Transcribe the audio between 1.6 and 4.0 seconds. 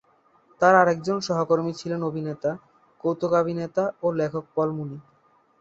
ছিলেন অভিনেতা, কৌতুকাভিনেতা